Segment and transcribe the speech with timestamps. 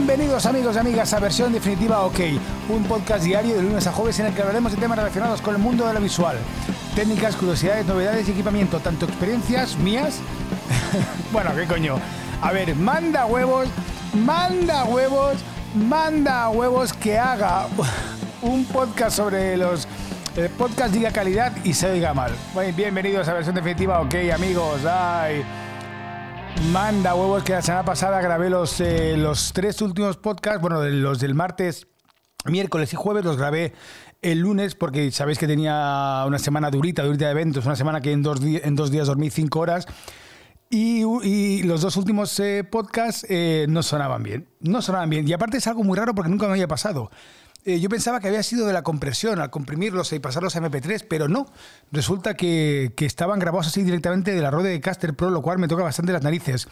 [0.00, 2.20] Bienvenidos amigos y amigas a Versión Definitiva OK,
[2.70, 5.54] un podcast diario de lunes a jueves en el que hablaremos de temas relacionados con
[5.54, 6.38] el mundo de la visual.
[6.94, 10.20] Técnicas, curiosidades, novedades y equipamiento, tanto experiencias mías...
[11.32, 11.96] bueno, ¿qué coño?
[12.40, 13.68] A ver, manda huevos,
[14.14, 15.36] manda huevos,
[15.74, 17.66] manda huevos que haga
[18.40, 19.86] un podcast sobre los
[20.34, 22.32] el podcast diga calidad y se oiga mal.
[22.74, 24.80] bienvenidos a versión definitiva, ok amigos.
[24.86, 25.44] Ay,
[26.72, 31.20] manda huevos que la semana pasada grabé los, eh, los tres últimos podcasts, bueno, los
[31.20, 31.86] del martes,
[32.44, 33.72] miércoles y jueves los grabé
[34.22, 38.12] el lunes porque sabéis que tenía una semana durita, durita de eventos, una semana que
[38.12, 39.86] en dos, en dos días dormí cinco horas.
[40.72, 44.46] Y, los dos últimos eh, podcasts eh, no sonaban bien.
[44.60, 45.26] No sonaban bien.
[45.26, 47.10] Y aparte es algo muy raro porque nunca me había pasado.
[47.64, 51.04] Eh, yo pensaba que había sido de la compresión, al comprimirlos y pasarlos a MP3,
[51.08, 51.46] pero no.
[51.92, 55.68] Resulta que, estaban grabados así directamente de la Rode de Caster Pro, lo cual me
[55.68, 56.68] toca bastante las narices.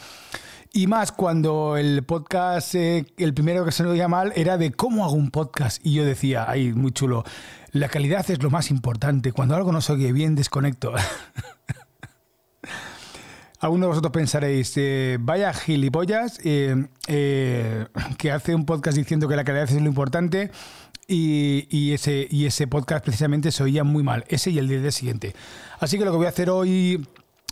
[0.72, 4.72] Y más cuando el podcast, eh, el primero que se me oía mal, era de
[4.72, 5.84] cómo hago un podcast.
[5.84, 7.24] Y yo decía, ay, muy chulo,
[7.72, 9.32] la calidad es lo más importante.
[9.32, 10.92] Cuando algo no se oye bien, desconecto.
[13.60, 19.34] Algunos de vosotros pensaréis, eh, vaya gilipollas, eh, eh, que hace un podcast diciendo que
[19.34, 20.52] la calidad es lo importante
[21.08, 25.34] y, ese, y ese podcast precisamente se oía muy mal, ese y el día siguiente.
[25.80, 27.04] Así que lo que voy a hacer hoy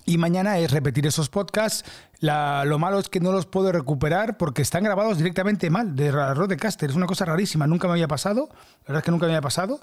[0.05, 1.85] y mañana es repetir esos podcasts.
[2.21, 6.89] lo malo es que no los puedo recuperar porque están grabados directamente mal, de Rodecaster.
[6.91, 8.49] Es una cosa rarísima, nunca me había pasado.
[8.53, 9.81] La verdad es que nunca me había pasado.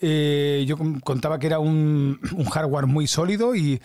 [0.00, 3.80] yo contaba que era un, un hardware muy sólido y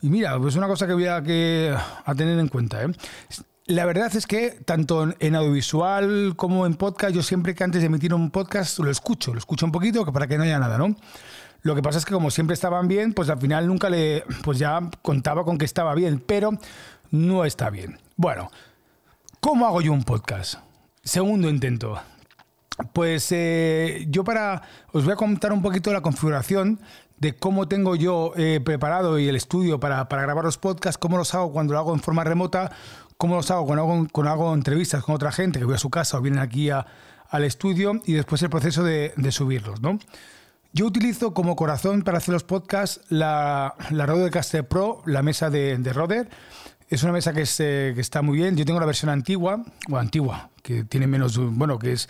[0.00, 2.82] y mira, pues una cosa que voy a, que, a tener en cuenta.
[2.82, 2.88] ¿eh?
[3.66, 7.86] La verdad es que tanto en audiovisual como en podcast, yo siempre que antes de
[7.86, 10.96] emitir un podcast lo escucho, lo escucho un poquito para que no haya nada, ¿no?
[11.62, 14.58] Lo que pasa es que como siempre estaban bien, pues al final nunca le, pues
[14.58, 16.52] ya contaba con que estaba bien, pero
[17.10, 17.98] no está bien.
[18.16, 18.50] Bueno,
[19.40, 20.60] ¿cómo hago yo un podcast?
[21.02, 22.00] Segundo intento.
[22.92, 26.80] Pues eh, yo para, os voy a contar un poquito la configuración
[27.18, 31.34] de cómo tengo yo eh, preparado y el estudio para, grabar los podcasts, cómo los
[31.34, 32.70] hago cuando lo hago en forma remota,
[33.16, 36.20] cómo los hago cuando hago, entrevistas con otra gente que voy a su casa o
[36.20, 39.82] vienen aquí al estudio y después el proceso de, subirlos.
[39.82, 39.98] ¿no?
[40.72, 45.76] Yo utilizo como corazón para hacer los podcasts la, la Rodecaster Pro, la mesa de,
[45.78, 46.28] de Roder.
[46.88, 48.56] Es una mesa que, eh, que está muy bien.
[48.56, 52.08] Yo tengo la versión antigua, o antigua, que tiene menos, bueno, que es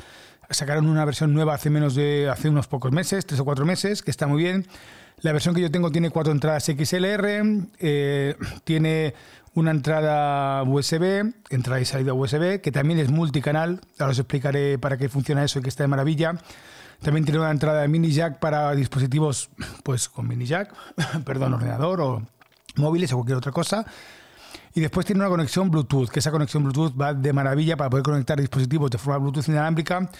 [0.50, 4.02] sacaron una versión nueva hace menos de hace unos pocos meses, tres o cuatro meses,
[4.02, 4.66] que está muy bien.
[5.20, 7.42] La versión que yo tengo tiene cuatro entradas XLR,
[7.80, 9.14] eh, tiene
[9.54, 13.80] una entrada USB, entrada y salida USB, que también es multicanal.
[13.98, 16.34] Ahora os explicaré para qué funciona eso y que está de maravilla.
[17.02, 19.50] También tiene una entrada de mini jack para dispositivos
[19.82, 20.72] pues con mini jack,
[21.24, 22.22] perdón, ordenador o
[22.76, 23.84] móviles o cualquier otra cosa.
[24.74, 28.04] Y después tiene una conexión Bluetooth, que esa conexión Bluetooth va de maravilla para poder
[28.04, 30.10] conectar dispositivos de forma Bluetooth inalámbrica,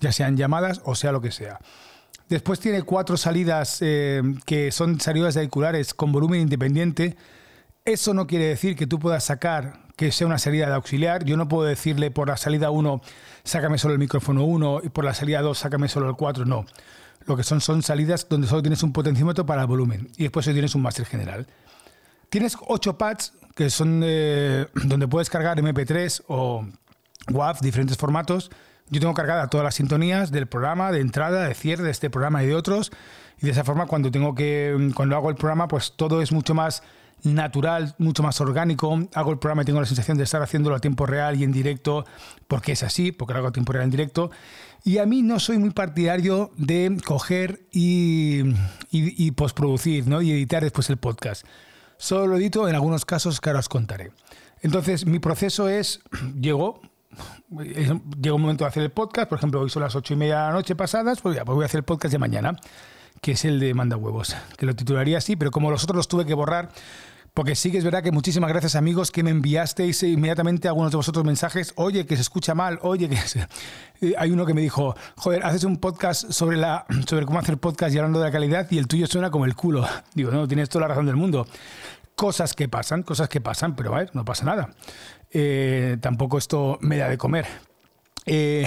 [0.00, 1.58] ya sean llamadas o sea lo que sea.
[2.28, 7.16] Después tiene cuatro salidas eh, que son salidas auriculares con volumen independiente.
[7.84, 11.24] Eso no quiere decir que tú puedas sacar que sea una salida de auxiliar.
[11.24, 13.00] Yo no puedo decirle por la salida 1,
[13.44, 16.44] sácame solo el micrófono 1 y por la salida 2, sácame solo el 4.
[16.44, 16.66] No.
[17.24, 20.44] Lo que son son salidas donde solo tienes un potenciómetro para el volumen y después
[20.44, 21.46] tienes un máster general.
[22.28, 26.64] Tienes ocho pads que son eh, donde puedes cargar MP3 o
[27.30, 28.50] WAV, diferentes formatos
[28.90, 32.42] yo tengo cargada todas las sintonías del programa, de entrada, de cierre de este programa
[32.42, 32.90] y de otros.
[33.40, 36.54] Y de esa forma, cuando tengo que, cuando hago el programa, pues todo es mucho
[36.54, 36.82] más
[37.22, 38.98] natural, mucho más orgánico.
[39.14, 41.52] Hago el programa y tengo la sensación de estar haciéndolo a tiempo real y en
[41.52, 42.06] directo,
[42.46, 44.30] porque es así, porque lo hago a tiempo real en directo.
[44.84, 48.40] Y a mí no soy muy partidario de coger y,
[48.90, 50.22] y, y postproducir ¿no?
[50.22, 51.44] y editar después el podcast.
[51.98, 54.12] Solo lo edito en algunos casos que ahora os contaré.
[54.62, 56.00] Entonces, mi proceso es,
[56.40, 56.80] llego,
[57.50, 60.38] llega un momento de hacer el podcast, por ejemplo, hoy son las ocho y media
[60.38, 62.56] de la noche pasadas, pues ya, pues voy a hacer el podcast de mañana,
[63.20, 66.08] que es el de Manda Huevos, que lo titularía así, pero como los otros los
[66.08, 66.70] tuve que borrar,
[67.34, 70.96] porque sí que es verdad que muchísimas gracias amigos que me enviasteis inmediatamente algunos de
[70.96, 73.16] vosotros mensajes, oye, que se escucha mal, oye, que
[74.18, 77.94] hay uno que me dijo, joder, haces un podcast sobre, la, sobre cómo hacer podcast
[77.94, 79.86] y hablando de la calidad y el tuyo suena como el culo.
[80.14, 81.46] Digo, no, tienes toda la razón del mundo.
[82.18, 84.74] Cosas que pasan, cosas que pasan, pero no pasa nada.
[85.30, 87.46] Eh, tampoco esto me da de comer.
[88.26, 88.66] Eh,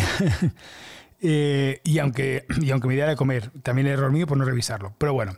[1.21, 4.45] eh, y, aunque, y aunque me da de comer, también es error mío por no
[4.45, 4.93] revisarlo.
[4.97, 5.33] Pero bueno.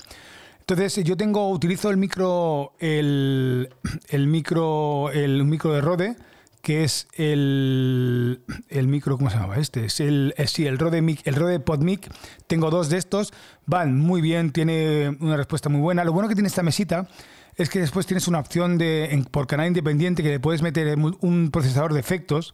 [0.60, 3.74] Entonces yo tengo, utilizo el micro, el,
[4.10, 6.16] el micro, el micro de Rode,
[6.62, 9.86] que es el, el micro, ¿cómo se llama este?
[9.86, 12.13] Es el, sí, el Rode, mic, el Rode PodMic.
[12.45, 13.33] Tengo dos de estos,
[13.66, 16.04] van muy bien, tiene una respuesta muy buena.
[16.04, 17.07] Lo bueno que tiene esta mesita
[17.55, 21.51] es que después tienes una opción de por canal independiente que le puedes meter un
[21.51, 22.51] procesador de efectos.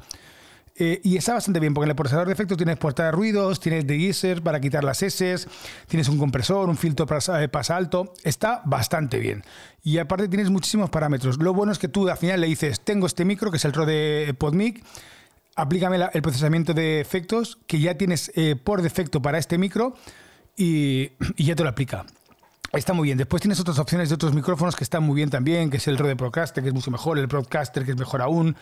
[0.81, 3.59] Eh, y está bastante bien, porque en el procesador de efectos tienes puerta de ruidos,
[3.59, 5.35] tienes degreaser para quitar las S,
[5.87, 8.13] tienes un compresor, un filtro para eh, pasa alto.
[8.23, 9.43] Está bastante bien.
[9.83, 11.37] Y aparte tienes muchísimos parámetros.
[11.37, 13.73] Lo bueno es que tú al final le dices, tengo este micro, que es el
[13.73, 14.81] Rode PodMic,
[15.57, 19.95] aplícame el procesamiento de efectos que ya tienes eh, por defecto para este micro
[20.55, 22.05] y, ya te lo aplica.
[22.71, 23.17] Está muy bien.
[23.17, 25.97] Después tienes otras opciones de otros micrófonos que están muy bien también, que es el
[25.97, 28.55] Rode Procaster, que es mucho mejor, el Broadcaster, que es mejor aún.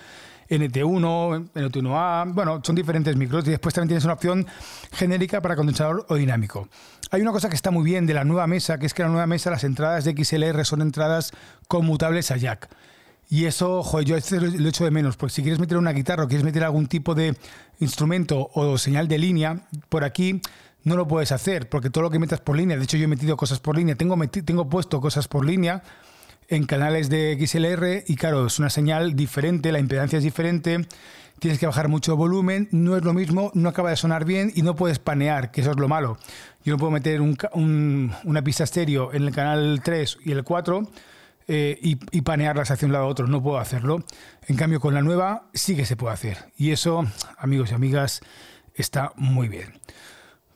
[0.50, 4.48] NT1, NT1A, bueno, son diferentes micros y después también tienes una opción
[4.94, 6.70] genérica para condensador o dinámico.
[7.12, 9.10] Hay una cosa que está muy bien de la nueva mesa, que es que la
[9.10, 11.34] nueva mesa, las entradas de XLR son entradas
[11.68, 12.70] conmutables a jack.
[13.30, 16.24] Y eso, joder, yo este lo echo de menos, porque si quieres meter una guitarra
[16.24, 17.36] o quieres meter algún tipo de
[17.82, 20.42] instrumento o señal de línea, por aquí
[20.88, 23.08] no lo puedes hacer, porque todo lo que metas por línea, de hecho yo he
[23.08, 25.84] metido cosas por línea, tengo, tengo puesto cosas por línea,
[26.48, 30.88] en canales de XLR y claro, es una señal diferente, la impedancia es diferente,
[31.40, 34.62] tienes que bajar mucho volumen, no es lo mismo, no acaba de sonar bien y
[34.62, 36.18] no puedes panear, que eso es lo malo.
[36.64, 40.90] Yo no puedo meter una pista estéreo en el canal 3 y el 4
[41.50, 44.06] eh, y, y, panearlas hacia un lado a otro, no puedo hacerlo.
[44.48, 47.06] En cambio, con la nueva sí que se puede hacer y eso,
[47.38, 48.22] amigos y amigas,
[48.74, 49.74] está muy bien.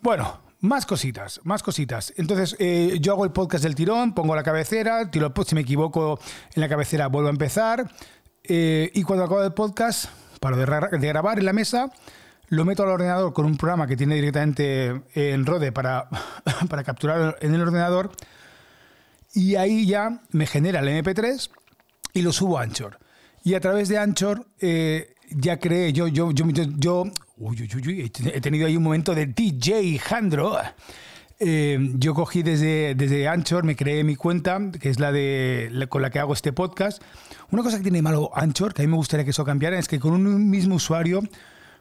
[0.02, 2.14] Bueno, más cositas, más cositas.
[2.18, 5.62] Entonces, eh, yo hago el podcast del tirón, pongo la cabecera, tiro el si me
[5.62, 6.20] equivoco
[6.56, 7.92] en la cabecera, vuelvo a empezar.
[8.44, 10.06] Eh, y cuando acabo el podcast,
[10.40, 11.92] paro de, de, grabar en la mesa,
[12.48, 16.10] lo meto al ordenador con un programa que tiene directamente en Rode para,
[16.70, 18.12] para capturar en el ordenador.
[19.34, 21.50] Y ahí ya me genera el MP3
[22.14, 22.98] y lo subo a Anchor.
[23.44, 26.46] Y a través de Anchor eh, ya creé, yo, yo, yo,
[26.78, 27.04] yo,
[27.38, 30.58] uy, uy, uy, he tenido ahí un momento de DJ Jandro.
[31.40, 36.04] Eh, yo cogí desde, desde Anchor, me creé mi cuenta, que es la de con
[36.04, 37.02] la que hago este podcast.
[37.50, 39.88] Una cosa que tiene malo Anchor, que a mí me gustaría que eso cambiara, es
[39.88, 41.24] que con un mismo usuario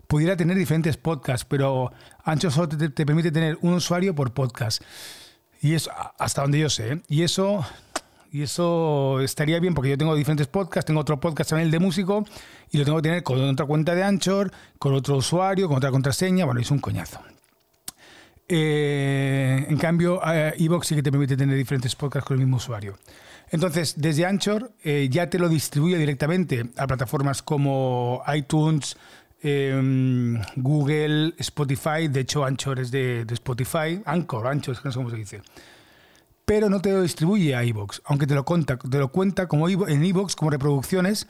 [0.07, 1.93] pudiera tener diferentes podcasts, pero
[2.25, 4.83] Anchor solo te, te permite tener un usuario por podcast.
[5.61, 6.93] Y eso, hasta donde yo sé.
[6.93, 7.03] ¿eh?
[7.09, 7.65] Y eso
[8.33, 11.81] y eso estaría bien porque yo tengo diferentes podcasts, tengo otro podcast también el de
[11.81, 12.25] músico
[12.71, 15.91] y lo tengo que tener con otra cuenta de Anchor, con otro usuario, con otra
[15.91, 16.45] contraseña.
[16.45, 17.21] Bueno, es un coñazo.
[18.49, 22.57] Eh, en cambio, eh, Evox sí que te permite tener diferentes podcasts con el mismo
[22.57, 22.97] usuario.
[23.51, 28.97] Entonces, desde Anchor eh, ya te lo distribuye directamente a plataformas como iTunes,
[29.43, 32.07] em, Google, Spotify.
[32.09, 34.01] De hecho, Anchor es de, Spotify.
[34.05, 35.43] Anchor, Anchor, no sé cómo se dice
[36.51, 39.69] pero no te lo distribuye a iVoox, aunque te lo cuenta, te lo cuenta como
[39.69, 41.29] en iVoox como reproducciones,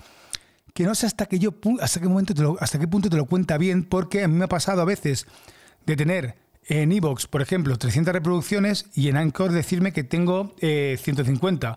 [0.72, 1.52] que no sé hasta qué yo
[1.82, 4.48] hasta qué momento hasta qué punto te lo cuenta bien, porque a mí me ha
[4.48, 5.26] pasado a veces
[5.84, 6.36] de tener
[6.68, 11.68] en iVoox, por ejemplo, 300 reproducciones y en Anchor decirme que tengo 150.
[11.68, 11.76] Eh,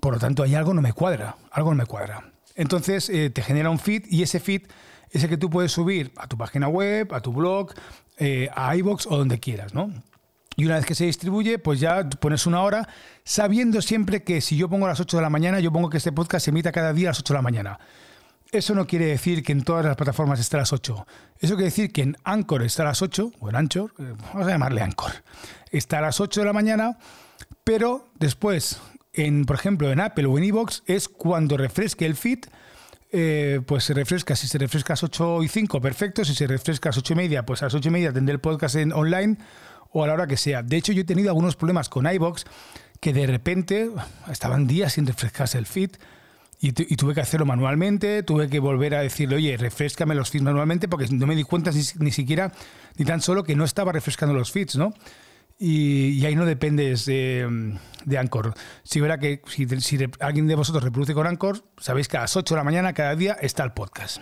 [0.00, 2.30] por lo tanto, hay algo no me cuadra, algo no me cuadra.
[2.54, 4.62] Entonces eh, te genera un feed y ese feed
[5.10, 7.72] es el que tú puedes subir a tu página web, a tu blog,
[8.18, 9.92] eh, a iVoox o donde quieras, ¿no?
[10.56, 12.88] Y una vez que se distribuye, pues ya pones una hora,
[13.24, 15.98] sabiendo siempre que si yo pongo a las 8 de la mañana, yo pongo que
[15.98, 17.78] este podcast se emita cada día a las 8 de la mañana.
[18.50, 21.06] Eso no quiere decir que en todas las plataformas esté a las 8.
[21.40, 24.46] Eso quiere decir que en Anchor está a las 8, o en Anchor, eh, vamos
[24.46, 25.12] a llamarle Anchor,
[25.70, 26.96] está a las 8 de la mañana,
[27.62, 28.80] pero después,
[29.12, 32.46] en, por ejemplo, en Apple o en Evox, es cuando refresque el feed,
[33.12, 34.34] eh, pues se refresca.
[34.36, 36.24] Si se refresca a las 8 y 5, perfecto.
[36.24, 38.32] Si se refresca a las 8 y media, pues a las 8 y media tendré
[38.32, 39.38] el podcast en online
[39.96, 40.62] o a la hora que sea.
[40.62, 42.44] De hecho, yo he tenido algunos problemas con iBox
[43.00, 43.90] que de repente
[44.30, 45.92] estaban días sin refrescarse el feed.
[46.58, 50.88] Y, tuve que hacerlo manualmente, tuve que volver a decirle, oye, refrescame los feeds manualmente,
[50.88, 52.52] porque no me di cuenta ni, siquiera,
[52.96, 54.92] ni tan solo que no estaba refrescando los feeds, ¿no?
[55.58, 58.54] Y, ahí no dependes de, de Anchor.
[58.82, 59.66] Si verá que si,
[60.20, 63.14] alguien de vosotros reproduce con Anchor, sabéis que a las 8 de la mañana cada
[63.16, 64.20] día está el podcast.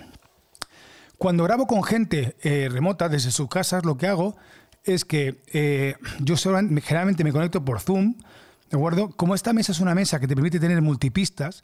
[1.18, 4.36] Cuando grabo con gente eh, remota desde sus casas, lo que hago
[4.84, 8.16] es que eh, yo generalmente me conecto por Zoom,
[8.70, 9.10] ¿de acuerdo?
[9.10, 11.62] Como esta mesa es una mesa que te permite tener multipistas,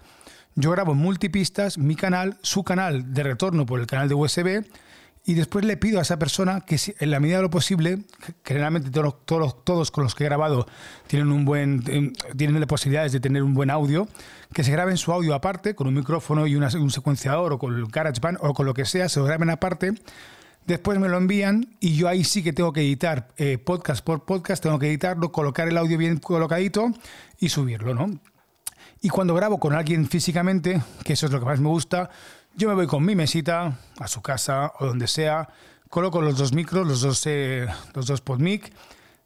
[0.55, 4.65] yo grabo multipistas mi canal, su canal de retorno por el canal de USB
[5.25, 7.99] y después le pido a esa persona que en la medida de lo posible,
[8.43, 10.67] generalmente todos, todos, todos con los que he grabado
[11.07, 11.83] tienen un buen
[12.37, 14.09] tienen posibilidades de tener un buen audio,
[14.55, 17.87] que se graben su audio aparte con un micrófono y un secuenciador o con el
[17.87, 19.93] GarageBand o con lo que sea, se lo graben aparte
[20.67, 24.25] Después me lo envían y yo ahí sí que tengo que editar eh, podcast por
[24.25, 26.93] podcast, tengo que editarlo, colocar el audio bien colocadito
[27.39, 28.21] y subirlo, ¿no?
[29.03, 32.11] Y cuando grabo con alguien físicamente, que eso es lo que más me gusta,
[32.55, 35.49] yo me voy con mi mesita a su casa o donde sea,
[35.89, 38.73] coloco los dos micros, los dos, eh, los dos PodMic,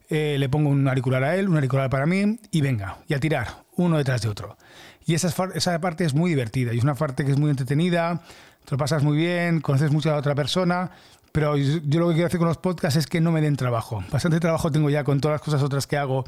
[0.09, 3.19] eh, le pongo un auricular a él, un auricular para mí y venga, y a
[3.19, 4.57] tirar, uno detrás de otro.
[5.05, 8.21] Y esa, esa parte es muy divertida y es una parte que es muy entretenida,
[8.63, 10.91] te lo pasas muy bien, conoces mucho a la otra persona,
[11.35, 14.01] pero yo lo que quiero hacer con los podcasts es que no me den trabajo.
[14.09, 16.23] Bastante trabajo tengo ya con todas las cosas otras que hago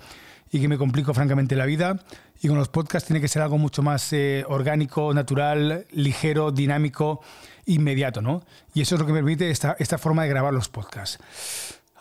[0.52, 2.02] y que me complico francamente la vida.
[2.42, 7.22] Y con los podcasts tiene que ser algo mucho más eh, orgánico, natural, ligero, dinámico,
[7.68, 8.44] inmediato, ¿no?
[8.74, 11.20] Y eso es lo que me permite esta, esta forma de grabar los podcasts.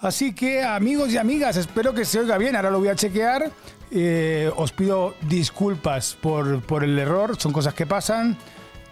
[0.01, 2.57] Así que amigos y amigas, espero que se oiga bien.
[2.57, 3.53] Ahora lo voy a chequear.
[3.93, 8.37] Eh, os pido disculpas por, por, el error, son cosas que pasan.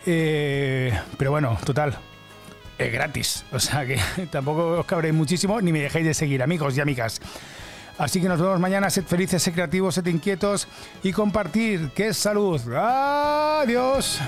[0.07, 1.99] Eh, pero bueno, total,
[2.79, 3.45] es gratis.
[3.53, 3.99] O sea que
[4.31, 7.21] tampoco os cabréis muchísimo ni me dejéis de seguir, amigos y amigas.
[7.99, 8.91] Así que nos vemos mañana.
[8.91, 10.67] Sed felices, sed creativos, sed inquietos
[11.03, 12.61] y compartir, es salud.
[12.75, 14.21] Adiós.